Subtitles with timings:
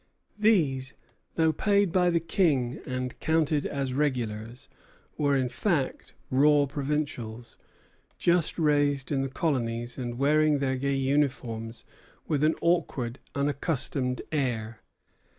[0.39, 0.95] These,
[1.35, 4.67] though paid by the King and counted as regulars,
[5.15, 7.59] were in fact raw provincials,
[8.17, 11.83] just raised in the colonies, and wearing their gay uniforms
[12.27, 14.81] with an awkward, unaccustomed air.